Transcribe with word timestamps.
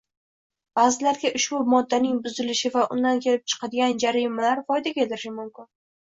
«Ba'zilarga 0.77 1.29
ushbu 1.39 1.59
moddaning 1.73 2.15
buzilishi 2.23 2.73
va 2.77 2.87
undan 2.97 3.23
kelib 3.27 3.45
chiqadigan 3.55 3.95
jarimalar 4.07 4.65
foyda 4.73 4.97
keltirishi 4.99 5.37
mumkin. 5.39 5.71